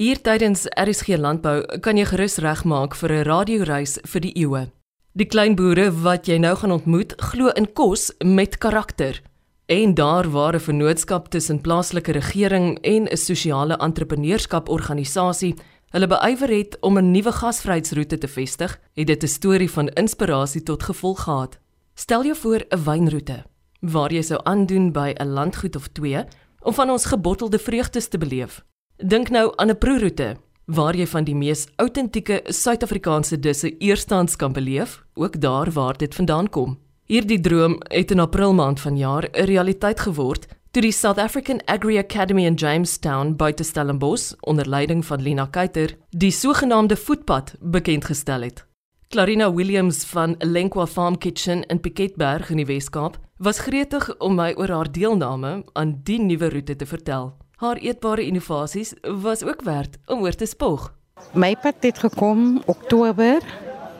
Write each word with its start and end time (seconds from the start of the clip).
Hier 0.00 0.16
tydens 0.16 0.62
RSG 0.72 1.18
Landbou 1.20 1.58
kan 1.84 1.98
jy 2.00 2.06
gerus 2.08 2.38
regmaak 2.40 2.94
vir 2.96 3.12
'n 3.12 3.24
radioreis 3.28 3.98
vir 4.08 4.20
die 4.24 4.32
eeue. 4.40 4.70
Die 5.12 5.26
klein 5.26 5.54
boere 5.54 5.90
wat 5.92 6.26
jy 6.28 6.38
nou 6.38 6.56
gaan 6.56 6.72
ontmoet, 6.72 7.12
glo 7.20 7.52
in 7.52 7.66
kos 7.66 8.10
met 8.24 8.56
karakter. 8.58 9.20
En 9.68 9.94
daar 9.94 10.30
waar 10.30 10.54
'n 10.54 10.60
vennootskap 10.60 11.28
tussen 11.28 11.60
plaaslike 11.60 12.12
regering 12.12 12.78
en 12.80 13.06
'n 13.06 13.16
sosiale 13.16 13.76
entrepreneurskap 13.76 14.68
organisasie 14.68 15.54
hulle 15.90 16.06
beywer 16.06 16.48
het 16.48 16.76
om 16.80 16.96
'n 16.96 17.10
nuwe 17.10 17.32
gasvryheidsroete 17.32 18.18
te 18.18 18.28
vestig, 18.28 18.80
het 18.94 19.06
dit 19.06 19.22
'n 19.22 19.28
storie 19.28 19.70
van 19.70 19.88
inspirasie 19.88 20.62
tot 20.62 20.82
gevolg 20.82 21.22
gehad. 21.22 21.58
Stel 21.94 22.24
jou 22.24 22.36
voor 22.36 22.64
'n 22.70 22.84
wynroete 22.84 23.44
waar 23.80 24.12
jy 24.12 24.22
sou 24.22 24.40
aandoen 24.44 24.92
by 24.92 25.14
'n 25.18 25.28
landgoed 25.28 25.76
of 25.76 25.88
twee 25.88 26.24
om 26.62 26.74
van 26.74 26.90
ons 26.90 27.04
gebottelde 27.04 27.58
vreugdes 27.58 28.08
te 28.08 28.18
beleef. 28.18 28.64
Dink 29.02 29.30
nou 29.30 29.52
aan 29.56 29.70
'n 29.70 29.78
proeroete 29.78 30.36
waar 30.64 30.96
jy 30.96 31.06
van 31.06 31.24
die 31.24 31.34
mees 31.34 31.66
outentieke 31.76 32.42
Suid-Afrikaanse 32.44 33.40
disse 33.40 33.78
eerstens 33.78 34.36
kan 34.36 34.52
beleef, 34.52 35.02
ook 35.14 35.40
daar 35.40 35.70
waar 35.70 35.96
dit 35.96 36.14
vandaan 36.14 36.48
kom. 36.48 36.78
Hierdie 37.04 37.40
droom 37.40 37.76
het 37.88 38.10
in 38.10 38.20
April 38.20 38.54
maand 38.54 38.80
vanjaar 38.80 39.28
'n 39.32 39.44
realiteit 39.44 40.00
geword 40.00 40.46
toe 40.70 40.82
die 40.82 40.92
South 40.92 41.18
African 41.18 41.60
Agri 41.64 41.98
Academy 41.98 42.44
in 42.44 42.54
Jamestown 42.54 43.36
buite 43.36 43.62
Stellenbosch 43.64 44.34
onder 44.40 44.68
leiding 44.68 45.04
van 45.04 45.22
Lina 45.22 45.46
Kuyter 45.46 45.96
die 46.10 46.30
sogenaamde 46.30 46.96
voetpad 46.96 47.54
bekend 47.60 48.04
gestel 48.04 48.42
het. 48.42 48.66
Clarina 49.08 49.52
Williams 49.52 50.04
van 50.04 50.34
Lenqua 50.38 50.86
Farm 50.86 51.18
Kitchen 51.18 51.66
in 51.66 51.80
Piketberg 51.80 52.50
in 52.50 52.56
die 52.56 52.66
Weskaap 52.66 53.18
was 53.38 53.58
gretig 53.58 54.18
om 54.18 54.34
my 54.34 54.52
oor 54.56 54.68
haar 54.68 54.92
deelname 54.92 55.64
aan 55.72 56.00
die 56.02 56.20
nuwe 56.20 56.48
roete 56.48 56.76
te 56.76 56.86
vertel. 56.86 57.42
Haar 57.62 57.78
eetbare 57.78 58.24
innovasies 58.26 58.90
was 59.22 59.44
ook 59.46 59.60
werd 59.62 59.98
om 60.06 60.24
oor 60.26 60.34
te 60.34 60.46
spog. 60.46 60.88
My 61.30 61.52
pad 61.62 61.74
het 61.86 61.98
gekom 62.02 62.62
Oktober 62.66 63.38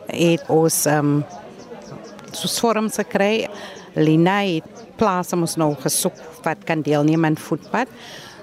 het 0.06 0.48
ons 0.50 0.80
ehm 0.91 1.12
um, 1.12 1.20
soos 2.34 2.56
vorms 2.58 2.98
gekry. 2.98 3.46
Lina 3.94 4.41
het 4.41 4.82
plase 4.98 5.38
ons 5.38 5.54
nou 5.62 5.70
gesoek 5.84 6.19
wat 6.42 6.66
kan 6.66 6.82
deelneem 6.82 7.24
aan 7.24 7.38
voetpad. 7.38 7.86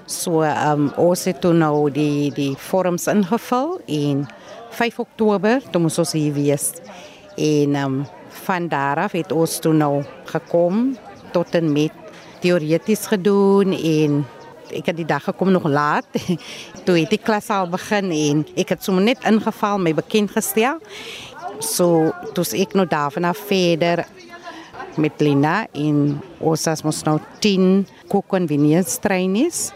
So 0.06 0.40
ehm 0.40 0.88
um, 0.88 0.88
ons 0.96 1.26
het 1.28 1.44
toe 1.44 1.52
nou 1.52 1.90
die 1.92 2.32
die 2.32 2.56
vorms 2.56 3.06
ingevul 3.12 3.76
en 3.86 4.24
5 4.70 5.04
Oktober 5.04 5.60
toe 5.70 5.84
moes 5.84 6.00
ons 6.00 6.16
hier 6.16 6.32
wees. 6.32 6.72
En 7.36 7.76
ehm 7.76 7.84
um, 7.84 8.06
van 8.46 8.72
daar 8.72 9.04
af 9.04 9.12
het 9.12 9.32
ons 9.32 9.60
toe 9.60 9.76
nou 9.76 10.02
gekom 10.24 10.96
tot 11.32 11.54
en 11.54 11.72
met 11.72 11.92
teoreties 12.40 13.06
gedoen 13.06 13.76
en 13.76 14.22
ek 14.76 14.90
het 14.92 14.98
die 14.98 15.08
dag 15.08 15.24
gekom 15.24 15.52
nog 15.52 15.66
laat. 15.68 16.06
toe 16.84 16.98
het 16.98 17.10
die 17.10 17.20
klas 17.20 17.50
al 17.50 17.68
begin 17.70 18.10
en 18.14 18.44
ek 18.56 18.76
het 18.76 18.84
sommer 18.84 19.04
net 19.04 19.24
ingeval 19.28 19.78
my 19.82 19.94
bekend 19.94 20.32
gestel. 20.34 20.80
So 21.60 22.10
toe 22.34 22.46
ek 22.56 22.74
nou 22.78 22.86
daarvan 22.88 23.28
af 23.28 23.42
verder 23.50 24.06
met 25.00 25.20
Lina 25.20 25.66
en 25.76 26.18
ons 26.38 26.66
as 26.66 26.82
mos 26.82 27.02
nou 27.06 27.18
10 27.44 27.86
kookconvenience 28.10 28.98
trainees 29.04 29.70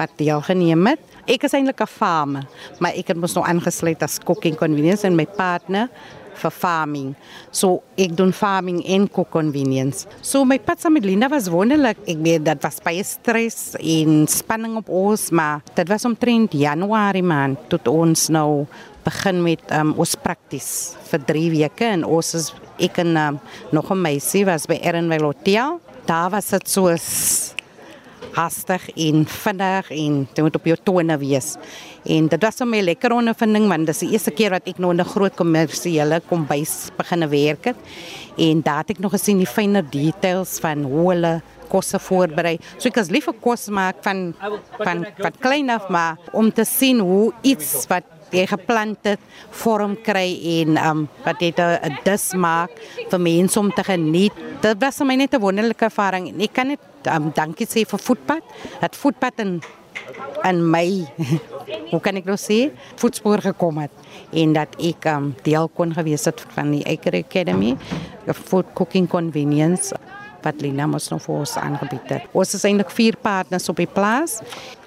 wat 0.00 0.16
deel 0.20 0.40
geneem 0.48 0.86
het. 0.90 1.02
Ek 1.30 1.44
is 1.44 1.54
eintlik 1.54 1.80
'n 1.84 1.86
farmer, 1.86 2.46
maar 2.80 2.96
ek 2.96 3.12
het 3.12 3.16
mos 3.20 3.34
nou 3.34 3.44
aangesluit 3.44 4.02
as 4.02 4.18
cooking 4.18 4.56
convenience 4.56 5.04
en 5.04 5.16
my 5.16 5.26
partner 5.26 5.88
vir 6.40 6.52
farming. 6.54 7.14
So 7.52 7.82
ek 8.00 8.14
doen 8.18 8.32
farming 8.32 8.80
en 8.94 9.06
cook 9.12 9.30
convenience. 9.34 10.06
So 10.22 10.44
my 10.48 10.58
pad 10.62 10.80
saam 10.80 10.96
met 10.96 11.04
Linda 11.04 11.28
was 11.28 11.50
wonderlik. 11.52 12.00
Ek 12.08 12.20
weet 12.24 12.44
dat 12.46 12.62
was 12.64 12.80
baie 12.84 13.04
stres 13.06 13.74
en 13.80 14.24
spanning 14.30 14.78
op 14.80 14.88
ons, 14.88 15.30
maar 15.30 15.60
dit 15.74 15.88
was 15.90 16.06
omtrent 16.08 16.56
Januarie 16.56 17.24
maand 17.26 17.58
tot 17.72 17.88
ons 17.88 18.28
nou 18.32 18.66
begin 19.04 19.42
met 19.42 19.62
um, 19.76 19.94
ons 20.00 20.16
praktis 20.20 20.96
vir 21.10 21.24
3 21.28 21.46
weke 21.54 21.86
en 21.96 22.04
ons 22.04 22.34
is 22.36 22.50
ek 22.80 23.00
en 23.04 23.16
um, 23.16 23.40
nog 23.72 23.90
'n 23.90 24.00
meisie 24.00 24.44
was 24.44 24.66
by 24.66 24.78
Ernwell 24.82 25.24
Hotel. 25.24 25.80
Daar 26.06 26.30
was 26.30 26.48
dit 26.48 26.68
so 26.68 26.96
hastig 28.32 28.88
en 28.96 29.24
vinnig 29.26 29.90
en 29.90 30.16
jy 30.34 30.42
moet 30.42 30.58
op 30.58 30.68
jou 30.70 30.76
tone 30.84 31.16
wees. 31.20 31.56
En 32.04 32.28
dit 32.28 32.42
was 32.42 32.60
'n 32.60 32.70
baie 32.70 32.82
lekker 32.82 33.12
ondervinding 33.12 33.68
want 33.68 33.86
dis 33.86 33.98
die 33.98 34.12
eerste 34.12 34.30
keer 34.30 34.50
wat 34.50 34.66
ek 34.66 34.78
nou 34.78 34.90
in 34.92 35.00
'n 35.00 35.04
groot 35.04 35.34
kommersiële 35.34 36.22
kombuis 36.28 36.90
begine 36.96 37.28
werk 37.28 37.64
het. 37.64 37.76
En 38.36 38.62
daar 38.62 38.78
het 38.78 38.90
ek 38.90 38.98
nog 38.98 39.12
gesien 39.12 39.38
die 39.38 39.46
fynere 39.46 39.86
details 39.90 40.58
van 40.60 40.82
hoe 40.82 41.08
hulle 41.12 41.42
kosse 41.68 41.98
voorberei. 41.98 42.58
So 42.78 42.88
ek 42.88 42.98
as 42.98 43.10
lief 43.10 43.24
vir 43.24 43.34
kos 43.40 43.68
maak 43.68 44.02
van 44.02 44.34
van 44.78 45.06
van 45.18 45.34
klein 45.40 45.70
af 45.70 45.88
maar 45.88 46.16
om 46.32 46.52
te 46.52 46.64
sien 46.64 46.98
hoe 46.98 47.32
iets 47.42 47.86
wat 47.88 48.04
jy 48.32 48.46
geplant 48.46 48.98
het 49.08 49.20
vorm 49.62 49.96
kry 50.02 50.28
en 50.60 50.78
um 50.78 51.08
wat 51.24 51.38
dit 51.38 51.58
'n 51.58 51.98
dis 52.04 52.32
maak 52.34 52.70
vir 53.10 53.20
mense 53.20 53.58
om 53.58 53.70
te 53.72 53.84
geniet. 53.84 54.32
Dit 54.60 54.80
was 54.80 54.96
vir 54.96 55.06
my 55.06 55.16
net 55.16 55.34
'n 55.34 55.40
wonderlike 55.40 55.84
ervaring. 55.84 56.40
Ek 56.40 56.52
kan 56.52 56.68
net 56.68 56.80
um, 57.06 57.30
dankie 57.34 57.66
sê 57.66 57.86
vir 57.86 57.98
voetpad. 57.98 58.42
Het 58.80 58.96
voetpad 58.96 59.38
in 59.38 59.60
in 60.44 60.70
my 60.70 61.06
hoe 61.90 62.00
kan 62.00 62.16
ek 62.16 62.24
nou 62.24 62.36
sê 62.40 62.70
voetspoor 63.00 63.42
gekom 63.44 63.78
het 63.82 63.90
en 64.32 64.54
dat 64.56 64.76
ek 64.78 65.04
um, 65.10 65.34
deel 65.42 65.68
kon 65.74 65.92
gewees 65.94 66.24
het 66.24 66.40
van 66.54 66.70
die 66.70 66.84
Acre 66.86 67.24
Academy, 67.24 67.76
food 68.32 68.66
cooking 68.78 69.08
convenience 69.10 69.94
wat 70.44 70.60
Lina 70.60 70.86
ons 70.86 71.08
nog 71.12 71.22
vir 71.22 71.34
ons 71.34 71.56
aangebied 71.60 72.08
het. 72.14 72.22
Ons 72.32 72.54
is 72.54 72.64
eintlik 72.64 72.90
vier 72.94 73.16
partners 73.20 73.68
op 73.68 73.76
die 73.80 73.88
plaas. 73.90 74.40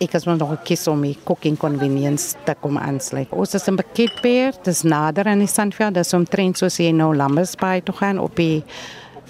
Ek 0.04 0.16
het 0.16 0.26
nog 0.26 0.50
gekies 0.58 0.88
om 0.88 1.02
die 1.02 1.18
cooking 1.24 1.58
convenience 1.58 2.36
te 2.46 2.56
kom 2.60 2.78
aansluit. 2.78 3.32
Ons 3.32 3.54
is 3.56 3.68
in 3.68 3.76
Beketbeer, 3.80 4.54
dis 4.64 4.84
nader 4.84 5.28
aan 5.28 5.40
die 5.44 5.48
Sandveld, 5.48 5.96
dis 5.96 6.14
omtrent 6.14 6.58
soos 6.58 6.80
jy 6.80 6.92
nou 6.92 7.14
Lambersbaai 7.16 7.82
toe 7.84 7.96
gaan 7.96 8.20
op 8.20 8.36
die 8.36 8.64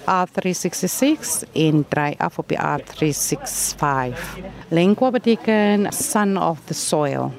R366 0.04 1.48
en 1.54 1.86
dry 1.90 2.16
af 2.20 2.40
op 2.40 2.50
die 2.52 2.60
R365. 2.60 4.20
Lengua 4.70 5.12
beteken 5.12 5.88
son 5.94 6.38
of 6.38 6.60
the 6.68 6.74
soil. 6.74 7.32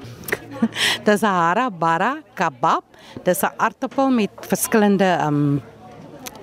dis 1.07 1.21
'n 1.21 1.25
harabara 1.25 2.21
kebab. 2.33 2.83
Dis 3.23 3.41
'n 3.43 3.53
aartappel 3.57 4.09
met 4.09 4.31
verskillende 4.39 5.19
um 5.27 5.61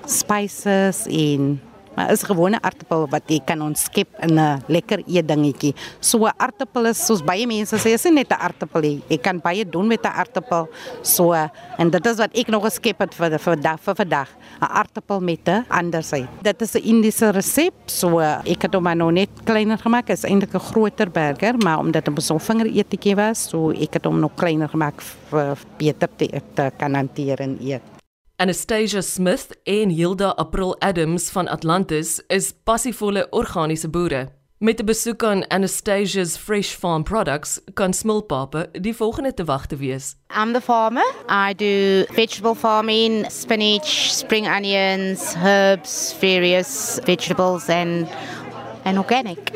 spices 0.05 1.05
en 1.07 1.61
Maar 1.95 2.11
is 2.11 2.23
gewone 2.23 2.61
aartappel 2.61 3.07
wat 3.09 3.23
jy 3.27 3.39
kan 3.45 3.61
ontskep 3.61 4.07
in 4.21 4.39
'n 4.39 4.63
lekker 4.67 5.03
eetdingetjie. 5.07 5.75
So 5.99 6.25
aartappel 6.25 6.85
is 6.85 7.05
soos 7.05 7.21
baie 7.21 7.45
mense 7.47 7.75
sê, 7.75 7.93
is 7.93 8.03
net 8.03 8.29
'n 8.29 8.39
aartappel. 8.39 8.81
Jy 9.07 9.17
kan 9.17 9.39
baie 9.39 9.65
doen 9.65 9.87
met 9.87 10.03
'n 10.03 10.07
aartappel. 10.07 10.67
So 11.01 11.33
en 11.77 11.89
dit 11.89 12.05
is 12.05 12.17
wat 12.17 12.33
ek 12.33 12.47
nog 12.47 12.63
geskep 12.63 12.99
het 12.99 13.13
vir 13.13 13.39
vir 13.39 13.61
dag 13.61 13.79
vir 13.79 13.95
vandag. 13.95 14.29
'n 14.61 14.71
Aartappel 14.71 15.19
met 15.19 15.47
'n 15.47 15.65
ander 15.69 16.03
sy. 16.03 16.27
Dit 16.41 16.61
is 16.61 16.75
'n 16.75 16.83
Indiese 16.83 17.31
resep. 17.31 17.73
So 17.85 18.19
ek 18.19 18.61
het 18.61 18.73
hom 18.73 18.83
nou 18.83 19.11
net 19.11 19.29
kleiner 19.43 19.77
gemaak. 19.77 20.07
Dit 20.07 20.17
is 20.17 20.23
eintlik 20.23 20.53
'n 20.53 20.59
groter 20.59 21.09
burger, 21.11 21.57
maar 21.57 21.79
omdat 21.79 22.05
dit 22.05 22.17
'n 22.17 22.21
so 22.21 22.37
vinger 22.37 22.65
eetjie 22.65 23.15
was, 23.15 23.49
so 23.49 23.71
ek 23.71 23.93
het 23.93 24.05
hom 24.05 24.19
nog 24.19 24.35
kleiner 24.35 24.69
gemaak 24.69 25.01
vir 25.29 25.57
beter 25.77 26.09
te, 26.17 26.41
te 26.53 26.71
kan 26.77 26.93
hanteer 26.93 27.39
en 27.39 27.57
eet. 27.61 27.92
Anastasia 28.43 29.01
Smith 29.01 29.57
en 29.63 29.89
Hilda 29.89 30.33
April 30.35 30.75
Adams 30.79 31.29
van 31.29 31.47
Atlantis 31.47 32.19
is 32.27 32.51
passievolle 32.63 33.27
organiese 33.31 33.87
boere. 33.87 34.31
Met 34.57 34.81
'n 34.81 34.85
besoek 34.85 35.23
aan 35.23 35.47
Anastasia's 35.47 36.37
Fresh 36.37 36.75
Farm 36.75 37.03
Products 37.03 37.59
kan 37.73 37.93
smulpape 37.93 38.69
die 38.71 38.95
volgende 38.95 39.33
te 39.33 39.43
wag 39.43 39.65
te 39.65 39.75
wees. 39.75 40.15
I'm 40.41 40.53
the 40.53 40.61
farmer. 40.61 41.05
I 41.29 41.53
do 41.53 42.03
vegetable 42.13 42.55
farming, 42.55 43.31
spinach, 43.31 43.87
spring 44.11 44.47
onions, 44.47 45.35
herbs, 45.35 46.15
various 46.19 46.99
vegetables 47.03 47.69
and 47.69 48.07
and 48.83 48.97
organic. 48.97 49.51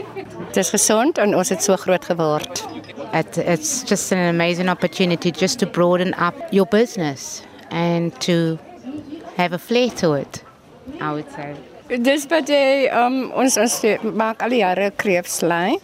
Dit 0.48 0.58
is 0.58 0.70
gesond 0.70 1.18
en 1.18 1.36
ons 1.36 1.50
het 1.50 1.64
so 1.64 1.76
groot 1.76 2.06
geword. 2.06 2.66
It, 3.14 3.38
it's 3.38 3.84
just 3.90 4.12
an 4.12 4.28
amazing 4.28 4.70
opportunity 4.70 5.32
just 5.32 5.60
to 5.60 5.66
broaden 5.66 6.14
up 6.14 6.36
your 6.52 6.68
business 6.68 7.42
and 7.70 8.20
to 8.20 8.58
have 9.38 9.54
a 9.54 9.60
flair 9.60 9.90
to 10.02 10.14
it, 10.14 10.44
I 11.00 11.14
would 11.14 11.32
say. 11.32 11.56
Dis 11.88 12.26
wat 12.28 12.50
jy 12.52 12.90
um 12.92 13.30
ons 13.38 13.56
ons 13.62 13.76
maak 14.18 14.42
al 14.44 14.52
die 14.52 14.60
jare 14.60 14.90
kreefslaai. 14.92 15.78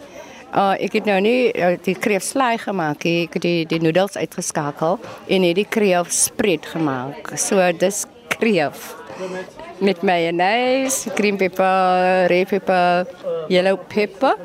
Uh 0.54 0.74
ek 0.84 0.98
het 0.98 1.06
nou 1.08 1.16
nie 1.24 1.48
uh, 1.54 1.74
die 1.80 1.94
kreefslaai 1.96 2.58
gemaak 2.66 3.06
nie. 3.08 3.24
Ek 3.28 3.38
het 3.38 3.46
die 3.46 3.62
die 3.70 3.80
noedels 3.80 4.18
uitgeskakel 4.20 4.98
en 5.00 5.46
het 5.48 5.56
die 5.56 5.68
kreef 5.78 6.12
spread 6.12 6.68
gemaak. 6.74 7.32
So 7.40 7.62
dis 7.80 8.04
kreef 8.36 8.92
met 9.80 10.02
mayonnaise, 10.02 11.10
cream 11.14 11.38
pepper, 11.38 12.26
red 12.28 12.50
pepper, 12.52 13.06
yellow 13.48 13.78
pepper. 13.88 14.36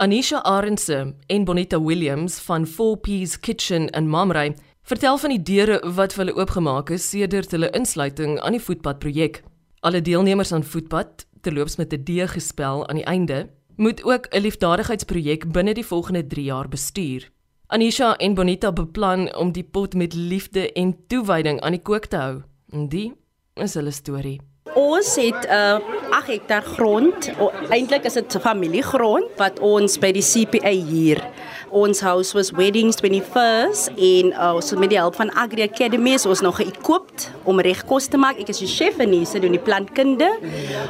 Anisha 0.00 0.40
Arendse 0.48 1.12
en 1.28 1.44
Bonita 1.44 1.80
Williams 1.80 2.38
van 2.46 2.64
4P's 2.66 3.40
Kitchen 3.40 3.88
in 3.88 4.08
Mamre 4.08 4.54
Vertel 4.90 5.18
van 5.22 5.30
die 5.30 5.42
deure 5.46 5.76
wat 5.94 6.16
vir 6.16 6.24
hulle 6.24 6.32
oopgemaak 6.34 6.88
is 6.90 7.04
sedert 7.12 7.52
hulle 7.54 7.68
insluiting 7.78 8.32
aan 8.42 8.56
die 8.56 8.62
voetpad 8.64 8.98
projek. 8.98 9.36
Alle 9.86 10.00
deelnemers 10.02 10.50
aan 10.50 10.66
voetpad, 10.66 11.28
terloops 11.46 11.76
met 11.78 11.94
'n 11.94 12.02
D 12.08 12.26
gespel 12.26 12.82
aan 12.88 12.98
die 12.98 13.04
einde, 13.04 13.46
moet 13.76 14.02
ook 14.04 14.26
'n 14.34 14.40
liefdadigheidsprojek 14.40 15.52
binne 15.52 15.74
die 15.74 15.86
volgende 15.86 16.26
3 16.26 16.44
jaar 16.44 16.68
bestuur. 16.68 17.30
Anisha 17.66 18.16
en 18.16 18.34
Bonita 18.34 18.72
beplan 18.72 19.36
om 19.36 19.52
die 19.52 19.64
pot 19.64 19.94
met 19.94 20.14
liefde 20.14 20.72
en 20.72 20.96
toewyding 21.06 21.60
aan 21.60 21.72
die 21.72 21.82
kook 21.82 22.06
te 22.06 22.16
hou. 22.16 22.42
En 22.72 22.88
die 22.88 23.12
is 23.54 23.74
hulle 23.74 23.90
storie. 23.90 24.49
Ons 24.74 25.16
het 25.16 25.46
'n 25.46 25.52
uh, 25.52 25.78
8 26.10 26.26
hektaar 26.26 26.62
grond. 26.62 27.30
Eintlik 27.68 28.04
is 28.04 28.12
dit 28.12 28.36
familiegrond 28.40 29.24
wat 29.36 29.58
ons 29.58 29.98
by 29.98 30.12
die 30.12 30.22
CPA 30.22 30.70
hier 30.70 31.22
Ons 31.70 32.00
house 32.02 32.34
was 32.34 32.50
weddings 32.50 32.96
21st 32.98 33.92
en 33.94 34.32
uh, 34.34 34.58
so 34.58 34.74
met 34.74 34.90
die 34.90 34.98
hulp 34.98 35.14
van 35.14 35.30
Agri 35.38 35.62
Academy 35.62 36.16
is 36.18 36.24
ons 36.26 36.40
nog 36.42 36.56
geëquipped 36.58 37.28
om 37.46 37.62
reg 37.62 37.84
kos 37.86 38.08
te 38.10 38.18
maak. 38.18 38.40
Ek 38.42 38.50
is 38.50 38.58
die 38.64 38.66
chef 38.66 38.98
en 38.98 39.12
hier 39.14 39.42
doen 39.44 39.54
die 39.54 39.62
plantkunde. 39.62 40.26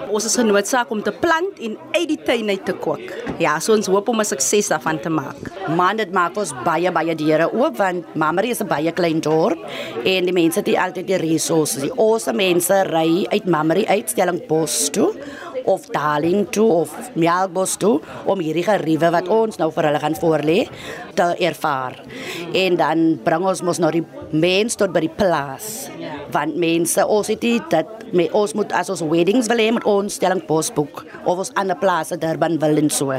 Ons 0.08 0.24
is 0.30 0.38
genoodsaak 0.40 0.88
om 0.88 1.02
te 1.04 1.12
plant 1.12 1.60
en 1.60 1.76
uit 1.92 2.06
die 2.08 2.16
tuin 2.24 2.48
uit 2.48 2.64
te 2.64 2.72
kook. 2.72 3.12
Ja, 3.42 3.58
so 3.60 3.74
ons 3.76 3.90
hoop 3.92 4.08
om 4.08 4.20
'n 4.20 4.24
sukses 4.24 4.72
daarvan 4.72 5.00
te 5.00 5.12
maak. 5.12 5.36
Man, 5.68 6.00
dit 6.00 6.12
maak 6.12 6.36
ons 6.36 6.54
baie 6.64 6.90
baie 6.90 7.14
deure 7.14 7.52
oop 7.52 7.76
want 7.76 8.16
Mamrie 8.16 8.50
is 8.50 8.62
'n 8.62 8.66
baie 8.66 8.92
klein 8.92 9.20
dorp 9.20 9.60
en 10.04 10.24
die 10.24 10.32
mense 10.32 10.60
het 10.64 10.76
altyd 10.76 11.06
die 11.06 11.16
resources. 11.16 11.82
Die 11.82 11.92
ousse 11.92 12.32
mense 12.32 12.84
ry 12.88 13.26
uit 13.28 13.44
Mamrie 13.44 13.69
uit 13.70 14.10
Stellenbosch 14.10 14.90
toe 14.90 15.14
of 15.64 15.86
Darling 15.92 16.46
toe 16.50 16.68
of 16.72 16.94
Melkbos 17.14 17.76
toe 17.76 18.00
om 18.24 18.40
hierdie 18.40 18.64
geriewe 18.64 19.10
wat 19.12 19.28
ons 19.28 19.60
nou 19.60 19.70
vir 19.74 19.90
hulle 19.90 20.00
gaan 20.02 20.16
voorlê 20.18 20.58
te 21.18 21.28
ervaar. 21.38 22.00
En 22.56 22.78
dan 22.80 23.04
bring 23.24 23.46
ons 23.46 23.62
mos 23.62 23.78
nou 23.82 23.92
die 23.94 24.04
mense 24.32 24.78
tot 24.80 24.94
by 24.94 25.04
die 25.04 25.12
plaas. 25.12 25.90
Want 26.32 26.56
mense, 26.60 27.04
ons 27.06 27.30
het 27.30 27.42
dit 27.42 27.70
dat 27.70 28.06
me, 28.12 28.28
ons 28.32 28.54
moet 28.58 28.72
as 28.72 28.90
ons 28.90 29.04
weddings 29.10 29.50
wil 29.50 29.62
hê 29.62 29.70
met 29.74 29.86
ons 29.88 30.18
Stellenbosch 30.18 30.72
boek 30.74 31.04
of 31.24 31.38
ons 31.44 31.54
ander 31.60 31.78
plase 31.78 32.18
Durban 32.18 32.58
wil 32.62 32.80
en 32.80 32.90
so 32.90 33.14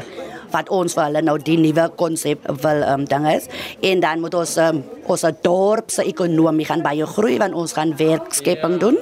wat 0.52 0.70
ons 0.74 0.96
vir 0.96 1.08
hulle 1.08 1.22
nou 1.26 1.38
die 1.40 1.58
nuwe 1.60 1.88
konsep 2.00 2.44
wil 2.64 2.84
um, 2.88 3.06
ding 3.10 3.28
is 3.32 3.48
en 3.88 4.04
dan 4.04 4.20
moet 4.24 4.36
ons 4.38 4.56
um, 4.60 4.82
ons 5.12 5.26
dorp 5.46 5.92
se 5.94 6.06
ekonomie 6.08 6.68
gaan 6.68 6.84
baie 6.86 7.08
groei 7.16 7.38
want 7.42 7.56
ons 7.58 7.76
gaan 7.78 7.94
werkskepping 8.00 8.78
doen 8.84 9.00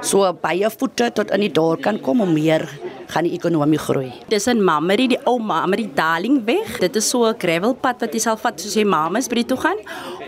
so 0.00 0.24
baie 0.42 0.68
voete 0.72 1.10
tot 1.12 1.32
in 1.36 1.44
die 1.44 1.52
dorp 1.52 1.82
kan 1.84 2.00
kom 2.00 2.22
om 2.24 2.32
meer 2.32 2.64
gaan 3.10 3.26
die 3.28 3.34
ekonomie 3.36 3.78
groei. 3.78 4.12
Dis 4.28 4.46
in 4.50 4.62
Mammery, 4.64 5.08
die 5.12 5.20
ou 5.24 5.38
Mammery 5.38 5.88
Darling 5.94 6.44
weg. 6.46 6.78
Dit 6.80 6.96
is 6.96 7.08
so 7.08 7.26
'n 7.26 7.38
gravelpad 7.38 8.00
wat 8.00 8.12
jy 8.14 8.20
sal 8.20 8.36
vat 8.36 8.60
soos 8.60 8.74
jy 8.74 8.84
mamas 8.84 9.28
by 9.28 9.42
toe 9.42 9.56
gaan. 9.56 9.78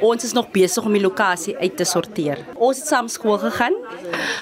Ons 0.00 0.24
is 0.24 0.32
nog 0.32 0.50
besig 0.50 0.84
om 0.84 0.92
die 0.92 1.02
lokasie 1.02 1.56
uit 1.56 1.76
te 1.76 1.84
sorteer. 1.84 2.38
Ons 2.56 2.78
het 2.78 2.86
saam 2.86 3.08
skool 3.08 3.38
gegaan. 3.38 3.74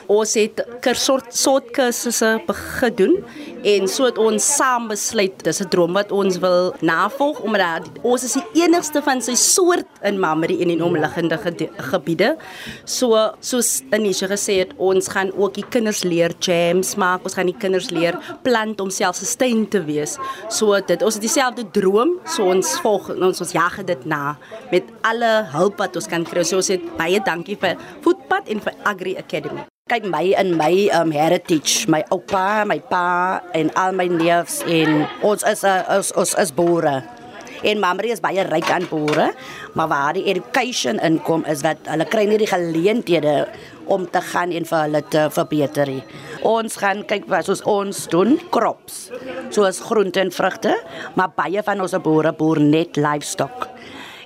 Ons 0.07 0.35
het 0.35 0.65
kursort 0.81 1.71
kursusse 1.73 2.41
gedoen 2.81 3.25
en 3.63 3.89
so 3.89 4.05
het 4.05 4.19
ons 4.19 4.57
saam 4.57 4.89
besluit 4.89 5.45
dis 5.45 5.61
'n 5.61 5.69
droom 5.69 5.93
wat 5.93 6.13
ons 6.13 6.39
wil 6.39 6.75
navolg 6.81 7.41
omdat 7.41 7.83
ons 8.03 8.25
is 8.25 8.33
die 8.33 8.63
enigste 8.63 9.03
van 9.03 9.21
sy 9.23 9.35
soort 9.35 9.87
in 10.03 10.19
Mammery 10.19 10.61
en 10.63 10.71
in 10.71 10.83
omliggende 10.83 11.39
gebiede. 11.77 12.37
So 12.85 13.35
soos 13.41 13.83
Anisha 13.91 14.27
gesê 14.27 14.61
het, 14.61 14.73
ons 14.79 15.09
gaan 15.09 15.33
ook 15.37 15.55
die 15.55 15.65
kinders 15.69 16.03
leer 16.05 16.33
jams 16.41 16.95
maak. 16.95 17.25
Ons 17.25 17.35
gaan 17.35 17.47
die 17.47 17.59
kinders 17.59 17.91
leer 17.91 18.19
plant 18.43 18.81
om 18.81 18.91
selfsustaining 18.91 19.69
te 19.71 19.83
wees. 19.85 20.17
So 20.49 20.79
dit 20.87 21.03
ons 21.03 21.19
het 21.19 21.25
dieselfde 21.25 21.67
droom, 21.75 22.17
so 22.25 22.49
ons 22.51 22.77
volg 22.85 23.11
ons 23.17 23.43
ons 23.45 23.53
jag 23.57 23.81
dit 23.87 24.07
na 24.07 24.37
met 24.71 24.87
alle 25.07 25.33
hulp 25.55 25.81
wat 25.81 25.97
ons 25.97 26.09
kan 26.11 26.25
kry. 26.25 26.45
So 26.45 26.61
ons 26.61 26.73
het 26.73 26.85
baie 26.99 27.21
dankie 27.25 27.59
vir 27.61 27.79
Voetpad 28.05 28.49
en 28.49 28.65
vir 28.65 28.75
Agri 28.85 29.17
Academy. 29.21 29.67
Kyk 29.91 30.05
my 30.07 30.23
in 30.39 30.55
my 30.55 30.89
um 30.95 31.11
heritage, 31.11 31.89
my 31.91 32.05
oupa, 32.15 32.63
my 32.65 32.79
pa 32.79 33.41
en 33.59 33.73
al 33.75 33.97
my 33.97 34.07
neefs 34.07 34.61
en 34.67 35.07
ons 35.23 35.43
is 35.43 35.65
'n 35.65 35.83
ons, 35.89 36.13
ons 36.15 36.35
is 36.35 36.55
boere. 36.55 37.03
En 37.63 37.81
Mamrie 37.81 38.13
is 38.13 38.23
baie 38.25 38.41
ryk 38.47 38.71
aan 38.73 38.87
boere, 38.89 39.33
maar 39.77 39.89
waar 39.89 40.17
die 40.17 40.25
education 40.33 41.01
inkom 41.05 41.45
is 41.45 41.61
dat 41.61 41.77
hulle 41.93 42.07
kry 42.09 42.25
nie 42.29 42.39
die 42.41 42.49
geleenthede 42.49 43.49
om 43.91 44.07
te 44.11 44.23
gaan 44.25 44.55
en 44.55 44.65
vir 44.65 44.85
hulle 44.87 45.03
te 45.13 45.27
verbeter. 45.35 45.93
Ons 46.47 46.77
gaan 46.81 47.05
kyk 47.05 47.27
wat 47.29 47.45
soos 47.45 47.63
ons 47.69 48.07
doen, 48.13 48.39
crops. 48.51 49.11
Soos 49.53 49.81
groente 49.85 50.21
en 50.21 50.33
vrugte, 50.33 50.75
maar 51.15 51.35
baie 51.37 51.63
van 51.63 51.81
ons 51.81 51.97
boere 52.03 52.33
boer 52.33 52.61
net 52.61 52.97
livestock. 52.97 53.69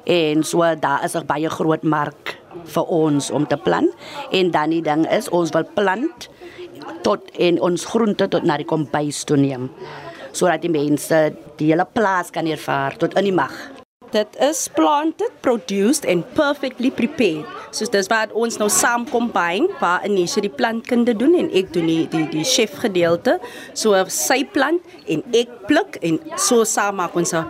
En 0.05 0.45
so 0.45 0.63
daar 0.77 1.05
is 1.05 1.17
'n 1.17 1.27
baie 1.27 1.49
groot 1.49 1.83
mark 1.83 2.39
vir 2.65 2.85
ons 2.85 3.31
om 3.31 3.47
te 3.47 3.57
plant 3.57 3.91
en 4.31 4.51
dan 4.51 4.71
die 4.71 4.83
ding 4.83 5.05
is 5.13 5.29
ons 5.35 5.53
wil 5.55 5.67
plant 5.77 6.29
tot 7.03 7.31
en 7.39 7.61
ons 7.61 7.87
groente 7.93 8.29
tot 8.29 8.47
na 8.47 8.57
die 8.61 8.69
kombuis 8.69 9.25
toe 9.25 9.37
neem 9.37 9.71
sodat 10.35 10.65
die 10.65 10.73
mense 10.73 11.21
die 11.59 11.71
hele 11.71 11.87
plaas 11.87 12.31
kan 12.35 12.47
ervaar 12.47 12.97
tot 13.01 13.15
in 13.19 13.29
die 13.31 13.37
mag 13.37 13.55
dit 14.15 14.37
is 14.47 14.69
planted, 14.75 15.33
produced 15.43 16.07
and 16.07 16.23
perfectly 16.35 16.91
prepared. 16.91 17.47
So 17.75 17.87
dis 17.91 18.09
wat 18.13 18.33
ons 18.39 18.59
nou 18.61 18.69
saam 18.71 19.07
combine 19.11 19.67
waar 19.81 20.05
Anisha 20.07 20.43
die 20.45 20.53
plantkunde 20.53 21.17
doen 21.19 21.35
en 21.39 21.51
ek 21.57 21.73
doen 21.75 21.89
die 21.91 22.05
die 22.13 22.27
die 22.31 22.47
chef 22.47 22.77
gedeelte. 22.85 23.41
So 23.75 23.99
sy 24.13 24.43
plant 24.55 24.87
en 25.11 25.25
ek 25.35 25.51
pluk 25.71 25.99
en 26.07 26.21
so 26.39 26.63
saam 26.69 27.01
maak 27.03 27.17
ons 27.19 27.35
'n 27.35 27.45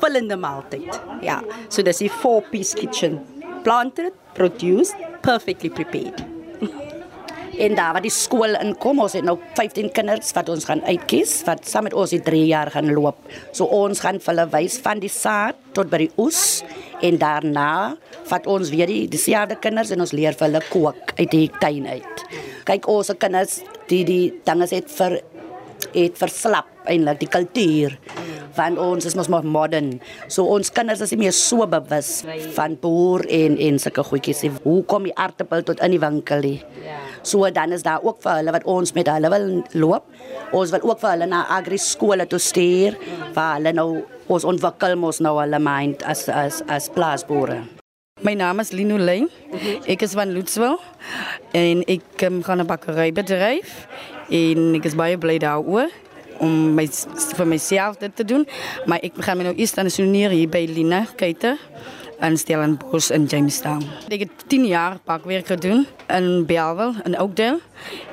vullende 0.00 0.36
maaltyd. 0.36 1.00
Ja, 1.22 1.40
so 1.68 1.82
dis 1.82 2.04
die 2.04 2.12
four 2.20 2.42
piece 2.50 2.74
kitchen. 2.74 3.20
Planted, 3.64 4.12
produced, 4.34 4.96
perfectly 5.22 5.68
prepared 5.68 6.24
en 7.64 7.74
daar 7.74 7.92
waar 7.92 8.04
die 8.04 8.12
skool 8.12 8.56
inkom, 8.56 9.02
ons 9.04 9.12
het 9.12 9.24
nou 9.24 9.36
15 9.56 9.90
kinders 9.92 10.32
wat 10.32 10.48
ons 10.48 10.64
gaan 10.64 10.80
uitkies 10.86 11.42
wat 11.44 11.68
saam 11.68 11.84
met 11.88 11.96
ons 11.96 12.14
die 12.14 12.22
3 12.24 12.46
jaar 12.48 12.70
gaan 12.72 12.92
loop. 12.96 13.18
So 13.52 13.64
ons 13.64 14.00
gaan 14.00 14.20
vir 14.20 14.32
hulle 14.32 14.48
wys 14.54 14.78
van 14.80 15.02
die 15.02 15.12
saad 15.12 15.59
tot 15.76 15.90
by 15.90 16.04
die 16.04 16.12
oes 16.20 16.62
en 17.04 17.18
daarna 17.20 17.96
vat 18.30 18.46
ons 18.50 18.70
weer 18.72 18.90
die 18.90 19.06
dieselfde 19.10 19.58
kinders 19.62 19.92
en 19.94 20.04
ons 20.04 20.14
leer 20.16 20.36
vir 20.38 20.48
hulle 20.48 20.62
kook 20.70 21.14
uit 21.18 21.30
die 21.32 21.46
tuin 21.60 21.86
uit. 21.88 22.24
Kyk 22.68 22.88
ons 22.90 23.10
se 23.10 23.16
kinders 23.18 23.60
die 23.90 24.04
die 24.08 24.24
dinge 24.46 24.68
het 24.70 24.90
vir 24.98 25.20
het 25.94 26.18
verslap 26.20 26.68
eintlik 26.90 27.24
die 27.24 27.30
kultuur 27.30 27.96
want 28.56 28.80
ons 28.82 29.06
is 29.06 29.14
mos 29.18 29.30
maar 29.30 29.46
modern. 29.46 29.94
So 30.28 30.44
ons 30.50 30.72
kinders 30.74 31.02
is 31.04 31.12
nie 31.14 31.22
meer 31.24 31.34
so 31.36 31.66
bewus 31.70 32.20
van 32.56 32.76
boer 32.82 33.24
en 33.30 33.56
en 33.56 33.78
sulke 33.80 34.04
goedjies. 34.06 34.42
Hoe 34.64 34.82
kom 34.90 35.06
die 35.08 35.14
aardappel 35.14 35.64
tot 35.66 35.82
in 35.86 35.94
die 35.94 36.02
winkel? 36.02 36.48
So 37.22 37.50
dan 37.50 37.72
is 37.72 37.82
daar 37.82 38.02
ook 38.02 38.22
vir 38.22 38.40
hulle 38.40 38.52
wat 38.52 38.64
ons 38.64 38.92
met 38.92 39.08
hulle 39.08 39.30
wil 39.30 39.48
loop. 39.72 40.06
Ons 40.52 40.70
wil 40.70 40.82
ook 40.82 41.00
vir 41.00 41.10
hulle 41.10 41.26
na 41.26 41.44
agri 41.58 41.78
skole 41.78 42.26
toe 42.26 42.38
stuur 42.38 42.96
waar 43.34 43.58
hulle 43.58 43.72
nou 43.76 43.90
ons 44.30 44.44
ontwikkel 44.44 44.96
mos 44.96 45.20
nou 45.20 45.36
hulle 45.40 45.58
mind 45.58 46.02
as 46.02 46.28
as 46.28 46.62
as 46.68 46.88
plaasboere. 46.88 47.62
My 48.20 48.34
naam 48.36 48.60
is 48.60 48.72
Lino 48.72 48.98
Lane. 48.98 49.28
Ek 49.88 50.02
is 50.04 50.12
van 50.12 50.32
Loetswil 50.34 50.76
en 51.56 51.82
ek 51.88 52.24
um, 52.28 52.42
gaan 52.44 52.60
'n 52.60 52.68
bakkery 52.68 53.12
bedryf 53.12 53.86
en 54.28 54.74
ek 54.76 54.84
is 54.84 54.94
baie 54.94 55.16
bly 55.16 55.38
daaroor 55.38 55.88
om 56.40 56.74
my 56.74 56.86
vir 57.36 57.46
myself 57.46 57.98
dit 58.00 58.16
te 58.16 58.24
doen, 58.24 58.46
maar 58.86 59.00
ek 59.04 59.12
gaan 59.20 59.36
my 59.38 59.44
nou 59.44 59.54
eers 59.56 59.72
stasioneer 59.74 60.30
hier 60.30 60.48
by 60.48 60.64
Lina 60.68 61.06
Keiter 61.16 61.58
in 62.20 62.38
Stellenbosch 62.38 63.10
in 63.10 63.24
Jamestown. 63.24 63.82
Ik 64.08 64.18
heb 64.18 64.30
tien 64.46 64.66
jaar 64.66 64.98
pakwerk 65.04 65.46
gedaan 65.46 65.86
in 66.08 66.46
Belwel, 66.46 66.94
in 67.04 67.20
Oakdale. 67.20 67.58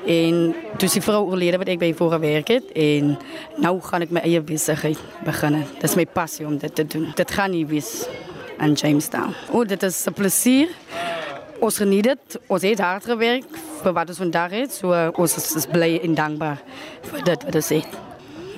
En 0.06 0.54
toen 0.76 0.88
die 0.92 1.02
vrouw 1.02 1.24
overleden 1.24 1.58
wat 1.58 1.68
ik 1.68 1.78
bij 1.78 1.94
voor 1.94 2.10
gewerkt 2.10 2.48
heb. 2.48 2.62
En 2.62 3.18
nu 3.56 3.80
ga 3.80 3.98
ik 3.98 4.10
mijn 4.10 4.24
eigen 4.24 4.44
bezigheid 4.44 4.98
beginnen. 5.24 5.66
Dat 5.74 5.90
is 5.90 5.94
mijn 5.94 6.08
passie 6.12 6.46
om 6.46 6.58
dit 6.58 6.74
te 6.74 6.86
doen. 6.86 7.12
Dat 7.14 7.30
gaat 7.30 7.50
niet 7.50 7.68
wis 7.68 8.06
in 8.58 8.72
Jamestown. 8.72 9.34
Oh, 9.50 9.68
dit 9.68 9.82
is 9.82 10.06
een 10.06 10.12
plezier. 10.12 10.68
Ons 11.60 11.76
geniet 11.76 12.04
het. 12.04 12.40
Ons 12.46 12.62
heeft 12.62 12.80
hard 12.80 13.04
gewerkt 13.04 13.46
voor 13.82 13.92
wat 13.92 14.08
ons 14.08 14.16
vandaag 14.16 14.50
heeft. 14.50 14.72
So, 14.72 15.10
ons 15.14 15.54
is 15.54 15.66
blij 15.66 16.00
en 16.02 16.14
dankbaar 16.14 16.62
voor 17.02 17.24
dit 17.24 17.44
wat 17.44 17.54
ons. 17.54 17.72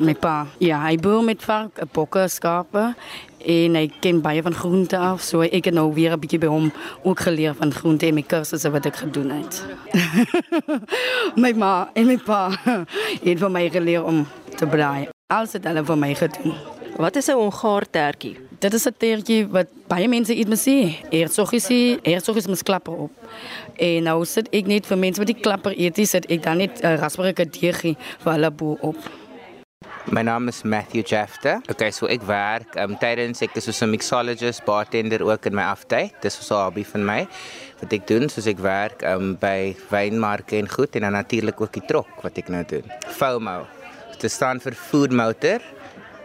Mijn 0.00 0.18
pa, 0.18 0.46
ja, 0.58 0.80
hij 0.80 0.96
boer 0.96 1.24
met 1.24 1.42
vark, 1.42 1.82
bokken, 1.92 2.30
schapen. 2.30 2.96
En 3.44 3.74
hy 3.74 3.90
ken 4.00 4.20
baie 4.20 4.42
van 4.42 4.54
groente 4.54 4.96
af, 4.96 5.20
so 5.20 5.40
ek 5.40 5.64
het 5.68 5.74
nou 5.74 5.92
weer 5.94 6.12
'n 6.12 6.18
bietjie 6.18 6.38
by 6.38 6.46
hom 6.46 6.72
ook 7.02 7.20
geleer 7.20 7.54
van 7.54 7.72
groente 7.72 8.06
en 8.06 8.14
my 8.14 8.22
kursusse 8.22 8.70
wat 8.70 8.86
ek 8.86 8.96
gedoen 8.96 9.30
het. 9.30 9.64
my 11.44 11.52
ma 11.52 11.90
en 11.92 12.06
my 12.06 12.16
pa 12.16 12.48
het 13.28 13.38
vir 13.38 13.50
my 13.50 13.68
geleer 13.68 14.04
om 14.04 14.26
te 14.56 14.66
braai. 14.66 15.08
Alles 15.26 15.52
het 15.52 15.64
hulle 15.64 15.84
vir 15.84 15.98
my 15.98 16.14
gedoen. 16.14 16.54
Wat 16.96 17.16
is 17.16 17.26
'n 17.26 17.36
ongaartertjie? 17.36 18.36
Dit 18.58 18.74
is 18.74 18.86
'n 18.86 18.94
tertjie 18.96 19.48
wat 19.48 19.66
baie 19.86 20.08
mense 20.08 20.36
eet 20.36 20.48
mens 20.48 20.68
sê. 20.68 20.96
Eersoggie, 21.10 21.98
eersoggie 22.02 22.46
mens 22.46 22.62
klapper 22.62 22.92
op. 22.92 23.12
En 23.76 24.02
nou 24.02 24.24
sit 24.24 24.48
ek 24.48 24.66
net 24.66 24.86
vir 24.86 24.98
mense 24.98 25.18
wat 25.18 25.26
die 25.26 25.40
klapper 25.40 25.72
eet, 25.78 26.08
sit 26.08 26.26
ek 26.26 26.42
dan 26.42 26.56
net 26.56 26.80
'n 26.82 26.96
rasperige 26.96 27.50
deegie 27.50 27.96
vir 28.18 28.32
hulle 28.32 28.50
bo 28.50 28.76
op. 28.80 28.96
My 30.08 30.22
naam 30.22 30.48
is 30.48 30.64
Matthew 30.64 31.02
Jafter. 31.02 31.60
Okay, 31.68 31.90
so 31.92 32.08
ek 32.08 32.22
werk 32.24 32.72
um 32.80 32.94
tydens 32.96 33.42
ek 33.44 33.52
is 33.60 33.68
so 33.68 33.84
'n 33.84 33.92
mixologist, 33.92 34.64
bartender 34.64 35.20
ook 35.20 35.46
in 35.46 35.54
my 35.54 35.66
aftyd. 35.68 36.16
Dis 36.22 36.40
so 36.40 36.56
'n 36.56 36.64
hobby 36.64 36.84
van 36.84 37.04
my 37.04 37.28
wat 37.80 37.92
ek 37.92 38.06
doen, 38.06 38.28
soos 38.28 38.46
ek 38.46 38.58
werk 38.58 39.04
um 39.04 39.36
by 39.36 39.76
wynmarke 39.90 40.56
en 40.56 40.68
goed 40.68 40.96
en 40.96 41.02
dan 41.02 41.12
natuurlik 41.12 41.60
ook 41.60 41.72
die 41.72 41.86
trok 41.86 42.22
wat 42.22 42.38
ek 42.38 42.48
nou 42.48 42.64
doen. 42.64 42.84
FOMO. 43.12 43.66
Dit 44.18 44.32
staan 44.32 44.58
vir 44.60 44.72
food 44.72 45.12
motor. 45.12 45.60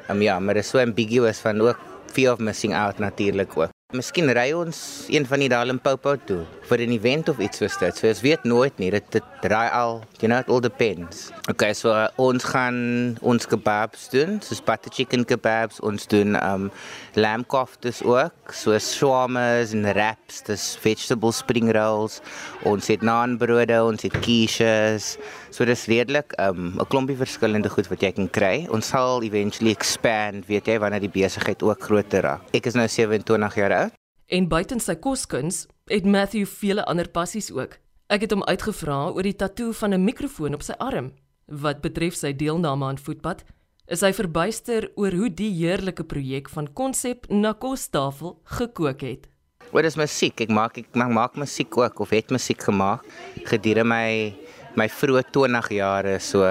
Um 0.09 0.21
ja, 0.21 0.39
maar 0.39 0.53
dit 0.53 0.63
is 0.63 0.69
so 0.69 0.79
ambiguous 0.79 1.39
van 1.39 1.61
ook 1.61 1.79
fear 2.13 2.33
of 2.33 2.39
missing 2.39 2.73
out 2.73 2.97
natuurlik 2.99 3.57
ook. 3.57 3.74
Miskien 3.95 4.27
ry 4.35 4.49
ons 4.51 4.77
een 5.07 5.23
van 5.29 5.39
die 5.39 5.47
dae 5.51 5.65
Limpopo 5.69 6.15
toe 6.27 6.41
vir 6.67 6.81
'n 6.81 6.91
event 6.91 7.29
of 7.29 7.39
iets 7.39 7.57
soos 7.57 7.77
dit. 7.77 7.97
So 7.97 8.07
ons 8.07 8.21
weet 8.21 8.43
nooit 8.43 8.77
nie. 8.79 8.89
Dit 8.91 9.23
draai 9.41 9.69
al, 9.71 10.03
you 10.19 10.27
know, 10.27 10.39
it 10.39 10.49
all 10.49 10.59
depends. 10.59 11.31
Okay, 11.49 11.73
so 11.73 11.91
uh, 11.93 12.07
ons 12.17 12.43
gaan 12.43 13.17
ons 13.21 13.45
kebabs 13.45 14.09
doen, 14.09 14.41
soos 14.41 14.61
butter 14.61 14.91
chicken 14.91 15.25
kebabs, 15.25 15.79
ons 15.79 16.07
doen 16.07 16.35
um 16.35 16.71
lamb 17.13 17.47
koftes 17.47 18.01
ook, 18.03 18.51
so 18.51 18.77
shawarmas 18.79 19.73
en 19.73 19.85
wraps, 19.93 20.41
dis 20.41 20.77
vegetable 20.81 21.31
spring 21.31 21.71
rolls. 21.71 22.21
Ons 22.63 22.87
het 22.87 23.01
naanbrode, 23.01 23.83
ons 23.83 24.01
het 24.01 24.19
quiches. 24.25 25.17
So 25.51 25.65
dis 25.65 25.85
redelik 25.85 26.33
um 26.39 26.73
'n 26.79 26.87
klompie 26.89 27.17
verskillende 27.17 27.69
goed 27.69 27.87
wat 27.87 28.01
jy 28.01 28.11
kan 28.11 28.29
kry. 28.29 28.67
Ons 28.69 28.87
sal 28.87 29.21
eventually 29.21 29.71
expand, 29.71 30.47
weet 30.47 30.65
jy, 30.65 30.79
wanneer 30.79 30.99
die 30.99 31.09
besigheid 31.21 31.61
ook 31.63 31.81
groter 31.81 32.21
raak. 32.21 32.41
Ek 32.53 32.65
is 32.65 32.73
nou 32.73 32.87
27 32.87 33.55
jaar 33.55 33.71
oud. 33.71 33.84
En 34.25 34.47
buiten 34.49 34.79
sy 34.81 34.95
koskuns 34.97 35.67
het 35.85 36.05
Matthew 36.05 36.47
vele 36.49 36.85
ander 36.89 37.05
passies 37.13 37.51
ook. 37.53 37.77
Ek 38.09 38.23
het 38.25 38.31
hom 38.33 38.41
uitgevra 38.49 39.11
oor 39.13 39.25
die 39.25 39.37
tatoe 39.37 39.73
van 39.73 39.93
'n 39.93 40.03
mikrofoon 40.03 40.53
op 40.53 40.63
sy 40.65 40.73
arm. 40.81 41.13
Wat 41.45 41.81
betref 41.81 42.15
sy 42.15 42.33
deelname 42.33 42.85
aan 42.85 42.97
voetpad, 42.97 43.43
is 43.87 44.01
hy 44.01 44.11
verbuister 44.13 44.89
oor 44.95 45.11
hoe 45.11 45.29
die 45.29 45.51
heerlike 45.53 46.03
projek 46.03 46.49
van 46.49 46.73
konsep 46.73 47.29
na 47.29 47.53
kostafel 47.53 48.41
gekook 48.43 49.01
het. 49.01 49.27
Wat 49.71 49.85
is 49.85 49.95
musiek? 49.95 50.41
Ek 50.41 50.49
maak 50.49 50.77
ek 50.77 50.95
maak, 50.95 51.11
maak 51.11 51.35
musiek 51.35 51.77
ook 51.77 51.99
of 51.99 52.09
het 52.09 52.29
musiek 52.29 52.61
gemaak 52.61 53.05
gedurende 53.45 53.83
my 53.83 54.33
my 54.75 54.87
vroeë 54.89 55.23
20 55.31 55.69
jare 55.69 56.19
so 56.19 56.43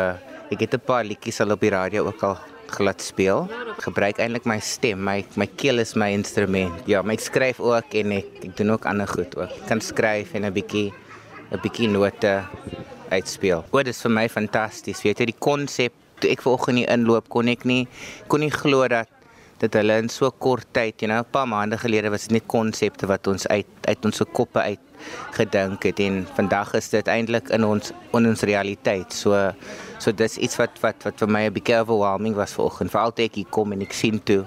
ek 0.50 0.60
het 0.60 0.74
'n 0.74 0.86
paar 0.86 1.04
liedjies 1.04 1.40
al 1.40 1.50
op 1.50 1.60
die 1.60 1.70
radio 1.70 2.06
ook 2.06 2.22
al 2.22 2.53
glad 2.70 3.02
speel. 3.02 3.48
Gebruik 3.82 4.18
eintlik 4.18 4.46
my 4.48 4.58
stem, 4.60 5.02
my 5.04 5.24
my 5.36 5.46
keel 5.46 5.78
is 5.78 5.94
my 5.94 6.10
instrument. 6.12 6.84
Ja, 6.86 7.02
my 7.02 7.16
skryf 7.16 7.60
ook 7.60 7.94
en 7.94 8.12
ek 8.12 8.44
ek 8.48 8.56
doen 8.56 8.74
ook 8.76 8.86
ander 8.86 9.08
goed 9.08 9.36
ook. 9.36 9.50
Ek 9.50 9.66
kan 9.68 9.80
skryf 9.80 10.34
en 10.34 10.44
'n 10.44 10.52
bietjie 10.52 10.92
'n 11.52 11.60
bietjie 11.62 11.88
note 11.88 12.44
uitspeel. 13.10 13.64
Wat 13.70 13.86
is 13.86 14.02
vir 14.02 14.10
my 14.10 14.28
fantasties. 14.28 15.02
Weet 15.02 15.18
jy 15.18 15.26
die 15.26 15.38
konsep 15.38 15.92
toe 16.20 16.30
ek 16.30 16.42
vanoggend 16.44 16.78
hier 16.78 16.92
inloop 16.94 17.28
kon 17.32 17.48
ek 17.48 17.64
nie 17.64 17.86
kon 18.30 18.40
nie 18.40 18.52
glo 18.54 18.86
dat 18.88 19.08
dat 19.64 19.78
hulle 19.80 19.96
in 20.02 20.10
so 20.12 20.30
kort 20.30 20.66
tyd, 20.76 21.00
you 21.00 21.10
know, 21.10 21.20
'n 21.20 21.30
paar 21.30 21.48
maande 21.48 21.78
gelede 21.78 22.10
was 22.10 22.26
dit 22.28 22.36
net 22.36 22.46
konsepte 22.46 23.06
wat 23.06 23.26
ons 23.26 23.46
uit 23.48 23.66
uit 23.88 24.04
ons 24.04 24.22
koppe 24.32 24.60
uit 24.60 24.80
gedink 25.36 25.82
het 25.82 26.00
en 26.00 26.26
vandag 26.36 26.74
is 26.74 26.88
dit 26.88 27.06
eintlik 27.08 27.48
in 27.48 27.64
ons 27.64 27.92
in 28.12 28.26
ons 28.26 28.42
realiteit. 28.42 29.12
So 29.12 29.52
so 29.98 30.12
dis 30.12 30.38
iets 30.38 30.56
wat 30.56 30.80
wat 30.80 31.04
wat 31.04 31.18
vir 31.18 31.28
my 31.28 31.42
'n 31.46 31.52
bietjie 31.52 31.80
overwhelming 31.80 32.34
was 32.34 32.52
vanoggend. 32.52 32.90
Veral 32.90 33.12
toe 33.12 33.24
ek 33.24 33.34
hier 33.34 33.50
kom 33.50 33.72
en 33.72 33.80
ek 33.80 33.92
sien 33.92 34.20
toe 34.24 34.44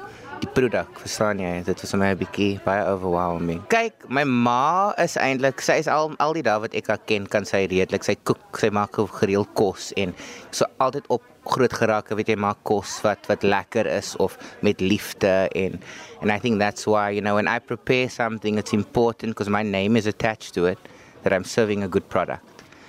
produk, 0.54 1.00
verstaan 1.02 1.40
jy? 1.42 1.52
Dit 1.66 1.82
was 1.82 1.92
vir 1.94 2.00
my 2.00 2.10
'n 2.14 2.18
bietjie 2.18 2.60
baie 2.66 2.84
overwhelming. 2.86 3.62
Kyk, 3.70 4.10
my 4.10 4.24
ma 4.24 4.94
is 4.98 5.16
eintlik, 5.18 5.62
sy 5.62 5.78
is 5.80 5.88
al 5.88 6.14
al 6.20 6.34
die 6.34 6.44
dae 6.44 6.60
wat 6.60 6.74
ek 6.74 6.88
haar 6.88 7.02
ken, 7.06 7.28
kan 7.28 7.46
sy 7.46 7.66
redelik, 7.66 8.04
sy 8.04 8.16
kook, 8.24 8.58
sy 8.60 8.70
maak 8.70 8.94
gereeld 8.94 9.54
kos 9.54 9.94
en 9.98 10.14
so 10.52 10.66
altyd 10.80 11.06
op 11.10 11.24
groot 11.46 11.74
geraak, 11.74 12.10
weet 12.10 12.28
jy, 12.28 12.36
maak 12.36 12.58
kos 12.64 13.02
wat 13.04 13.28
wat 13.28 13.44
lekker 13.44 13.88
is 13.88 14.16
of 14.18 14.38
met 14.62 14.82
liefde 14.82 15.50
en 15.56 15.80
and 16.22 16.32
I 16.32 16.40
think 16.40 16.60
that's 16.60 16.86
why, 16.86 17.10
you 17.10 17.22
know, 17.22 17.36
when 17.36 17.48
I 17.48 17.60
prepare 17.60 18.10
something 18.10 18.58
it's 18.58 18.74
important 18.74 19.34
because 19.34 19.50
my 19.50 19.64
name 19.64 19.96
is 19.96 20.06
attached 20.08 20.54
to 20.56 20.66
it 20.66 20.80
that 21.24 21.34
I'm 21.34 21.44
serving 21.44 21.84
a 21.84 21.88
good 21.88 22.08
product. 22.10 22.44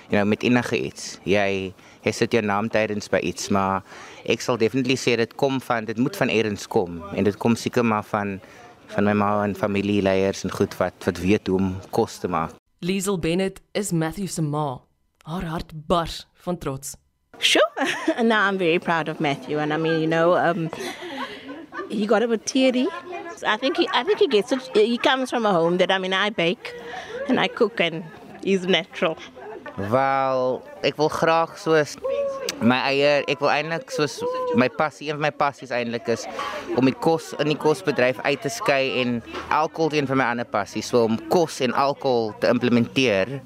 You 0.09 0.17
know, 0.17 0.25
met 0.25 0.43
enige 0.43 0.77
iets. 0.77 1.19
Jy 1.23 1.73
jy 2.05 2.13
sit 2.15 2.33
jou 2.33 2.43
naam 2.45 2.69
tydens 2.71 3.09
by 3.11 3.19
iets, 3.23 3.49
maar 3.49 3.83
ek 4.29 4.41
sal 4.41 4.57
definitely 4.57 4.95
sê 4.99 5.17
dit 5.19 5.35
kom 5.35 5.59
van 5.63 5.85
dit 5.85 5.97
moet 5.97 6.15
van 6.15 6.29
eers 6.29 6.67
kom 6.67 7.01
en 7.13 7.23
dit 7.23 7.37
kom 7.37 7.55
seker 7.55 7.85
maar 7.85 8.03
van 8.03 8.39
van 8.89 9.05
my 9.05 9.13
ma 9.13 9.43
en 9.43 9.53
familieleiers 9.55 10.43
en 10.43 10.51
goed 10.51 10.73
wat 10.79 11.05
wat 11.05 11.19
weet 11.21 11.47
hoe 11.47 11.59
om 11.59 11.75
kos 11.93 12.17
te 12.17 12.27
maak. 12.27 12.55
Liesel 12.81 13.19
Bennett 13.19 13.61
is 13.73 13.91
Matthew 13.91 14.27
se 14.27 14.41
ma. 14.41 14.81
Haar 15.23 15.45
hart 15.45 15.71
bars 15.87 16.25
van 16.33 16.57
trots. 16.57 16.95
Sure. 17.39 17.63
and 18.15 18.27
now 18.33 18.47
I'm 18.47 18.57
very 18.57 18.79
proud 18.79 19.07
of 19.07 19.19
Matthew. 19.19 19.59
And 19.59 19.73
I 19.73 19.77
mean, 19.77 20.01
you 20.01 20.07
know, 20.07 20.35
um, 20.35 20.69
he 21.89 22.05
got 22.05 22.21
it 22.21 22.29
with 22.29 22.45
teary. 22.45 22.87
So 23.37 23.47
I 23.47 23.57
think 23.57 23.77
he, 23.77 23.87
I 23.93 24.03
think 24.03 24.19
he 24.19 24.27
gets 24.27 24.51
it. 24.51 24.69
He 24.73 24.97
comes 24.97 25.29
from 25.29 25.45
a 25.45 25.51
home 25.51 25.77
that 25.77 25.91
I 25.91 25.97
mean, 25.97 26.13
I 26.13 26.29
bake 26.29 26.73
and 27.27 27.39
I 27.39 27.47
cook, 27.47 27.79
and 27.79 28.03
he's 28.43 28.65
natural. 28.65 29.17
Wel, 29.79 30.59
ek 30.83 30.97
wil 30.99 31.07
graag 31.07 31.53
soos 31.55 31.93
my 32.59 32.81
eie, 32.89 33.21
ek 33.31 33.39
wil 33.39 33.51
eintlik 33.53 33.93
soos 33.95 34.17
my 34.59 34.67
passie, 34.75 35.07
een 35.07 35.15
van 35.15 35.29
my 35.29 35.31
passies 35.31 35.71
eintlik 35.71 36.09
is 36.11 36.25
om 36.75 36.83
die 36.83 36.95
kos 36.99 37.31
in 37.39 37.53
die 37.53 37.59
kosbedryf 37.59 38.19
uit 38.25 38.43
te 38.43 38.51
skei 38.51 38.99
en 38.99 39.21
alkohol 39.55 39.95
een 39.95 40.09
van 40.09 40.19
my 40.19 40.27
ander 40.33 40.49
passies, 40.51 40.89
so 40.91 41.05
om 41.07 41.15
kos 41.31 41.61
en 41.63 41.71
alkohol 41.71 42.33
te 42.43 42.51
implementeer 42.51 43.39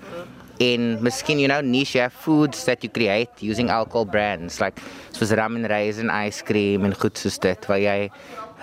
in 0.63 0.97
miskien 1.05 1.37
you 1.37 1.49
know 1.49 1.61
niche 1.61 2.09
foods 2.09 2.65
that 2.65 2.81
you 2.81 2.89
create 2.89 3.29
using 3.41 3.69
alcohol 3.69 4.05
brands 4.05 4.59
like 4.61 4.81
soos 5.13 5.33
rum 5.37 5.55
and 5.55 5.69
raisin 5.69 6.09
ice 6.09 6.41
cream 6.45 6.85
en 6.85 6.93
goed 6.97 7.17
soos 7.17 7.37
dit 7.41 7.69
waar 7.69 7.81
jy 7.81 8.09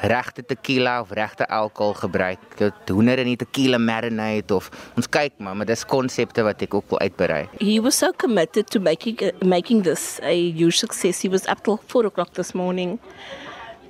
regte 0.01 0.43
tequila 0.47 1.01
of 1.01 1.11
regte 1.11 1.47
alkohol 1.49 1.95
gebruik. 1.95 2.39
Dit 2.57 2.93
hoender 2.93 3.19
in 3.19 3.33
die 3.33 3.41
tequila 3.41 3.79
marinade 3.79 4.55
of 4.55 4.71
ons 4.97 5.09
kyk 5.09 5.39
maar, 5.39 5.57
maar 5.57 5.69
dis 5.69 5.85
konsepte 5.85 6.45
wat 6.47 6.63
ek 6.63 6.75
ook 6.75 6.95
wil 6.95 7.03
uitbrei. 7.05 7.47
He 7.61 7.81
was 7.81 7.99
so 7.99 8.13
committed 8.17 8.71
to 8.71 8.81
making 8.81 9.21
uh, 9.23 9.33
making 9.45 9.85
this 9.85 10.19
a 10.23 10.35
huge 10.35 10.79
success. 10.79 11.21
He 11.23 11.29
was 11.29 11.47
up 11.47 11.65
till 11.65 11.81
4 11.87 12.07
o'clock 12.07 12.33
this 12.35 12.55
morning 12.55 12.99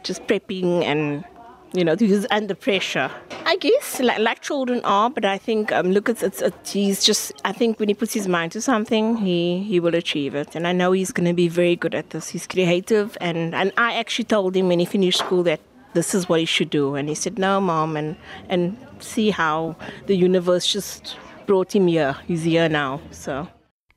just 0.03 0.27
prepping 0.27 0.85
and 0.85 1.25
you 1.73 1.85
know, 1.85 1.95
he 1.97 2.09
was 2.09 2.27
under 2.31 2.55
pressure. 2.55 3.11
I 3.47 3.57
guess 3.57 4.01
like, 4.01 4.19
like 4.19 4.41
children 4.41 4.81
are, 4.85 5.09
but 5.09 5.25
I 5.25 5.39
think 5.39 5.71
um, 5.73 5.93
look, 5.93 6.09
it's, 6.09 6.23
it's, 6.23 6.43
it's 6.43 6.73
he's 6.73 7.05
just. 7.05 7.33
I 7.45 7.53
think 7.53 7.79
when 7.79 7.89
he 7.89 7.95
puts 7.95 8.13
his 8.13 8.27
mind 8.27 8.53
to 8.53 8.61
something, 8.61 9.17
he 9.19 9.63
he 9.63 9.79
will 9.79 9.95
achieve 9.95 10.35
it, 10.35 10.57
and 10.57 10.67
I 10.67 10.73
know 10.73 10.93
he's 10.93 11.13
going 11.13 11.29
to 11.29 11.35
be 11.35 11.49
very 11.49 11.77
good 11.77 11.95
at 11.95 12.11
this. 12.11 12.31
He's 12.31 12.47
creative, 12.47 13.17
and 13.21 13.55
and 13.55 13.73
I 13.77 13.95
actually 13.95 14.25
told 14.25 14.57
him 14.57 14.69
when 14.69 14.81
he 14.81 14.85
finished 14.85 15.21
school 15.21 15.43
that 15.45 15.61
this 15.93 16.15
is 16.15 16.29
what 16.29 16.41
he 16.41 16.47
should 16.47 16.71
do, 16.71 16.95
and 16.95 17.09
he 17.09 17.15
said, 17.15 17.39
"No, 17.39 17.61
mom," 17.61 17.97
and 17.97 18.17
and 18.49 18.77
see 18.99 19.31
how 19.31 19.77
the 20.07 20.17
universe 20.17 20.67
just 20.67 21.17
brought 21.47 21.73
him 21.73 21.87
here. 21.87 22.15
He's 22.27 22.45
here 22.45 22.69
now, 22.69 23.01
so. 23.11 23.47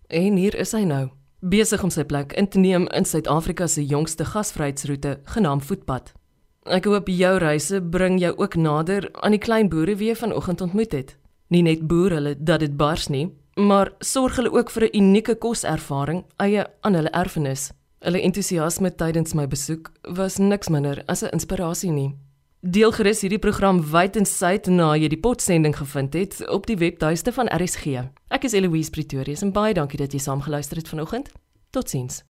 En 0.07 0.37
hier 0.37 0.55
is 0.55 0.71
hy 0.71 0.83
nou, 0.83 1.09
besig 1.39 1.83
om 1.83 1.89
sy 1.89 2.03
plek 2.03 2.33
in 2.33 2.47
te 2.47 2.59
neem 2.59 2.87
in 2.93 3.05
Suid-Afrika 3.05 3.67
se 3.67 3.85
jongste 3.85 4.25
gasvryheidsroete, 4.25 5.19
genaamd 5.35 5.65
Voetpad. 5.65 6.13
Ek 6.71 6.85
hoop 6.87 7.09
jou 7.11 7.37
reise 7.43 7.81
bring 7.81 8.19
jou 8.21 8.31
ook 8.37 8.55
nader 8.55 9.09
aan 9.19 9.35
die 9.35 9.41
klein 9.41 9.69
boere 9.69 9.97
wie 9.99 10.11
jy 10.11 10.15
vanoggend 10.15 10.61
ontmoet 10.61 10.93
het. 10.95 11.15
Nie 11.51 11.61
net 11.61 11.87
boer 11.87 12.15
hulle 12.15 12.35
dat 12.39 12.63
dit 12.63 12.77
bars 12.77 13.09
nie, 13.11 13.27
maar 13.59 13.91
sorg 13.99 14.39
hulle 14.39 14.53
ook 14.53 14.71
vir 14.71 14.83
'n 14.87 14.97
unieke 14.97 15.35
koservaring 15.35 16.23
eie 16.37 16.65
aan 16.81 16.95
hulle 16.95 17.11
erfenis. 17.11 17.71
Hulle 18.03 18.19
entoesiasme 18.19 18.89
tydens 18.99 19.31
my 19.31 19.45
besoek 19.47 19.87
was 20.17 20.35
niks 20.37 20.67
minder 20.69 21.03
as 21.07 21.23
'n 21.23 21.31
inspirasie 21.31 21.91
nie. 21.91 22.15
Deel 22.59 22.91
gerus 22.91 23.21
hierdie 23.21 23.39
program 23.39 23.79
wyd 23.91 24.15
en 24.15 24.25
suid 24.25 24.67
na 24.67 24.95
jy 24.95 25.07
die 25.07 25.19
potsending 25.19 25.75
gevind 25.75 26.13
het 26.13 26.47
op 26.49 26.65
die 26.65 26.77
webtuiste 26.77 27.31
van 27.31 27.47
RSG. 27.47 27.85
Ek 28.27 28.43
is 28.43 28.53
Eloise 28.53 28.89
Pretorius 28.89 29.41
en 29.41 29.51
baie 29.51 29.73
dankie 29.73 29.97
dat 29.97 30.11
jy 30.11 30.19
saamgeluister 30.19 30.77
het 30.77 30.87
vanoggend. 30.87 31.31
Totsiens. 31.69 32.23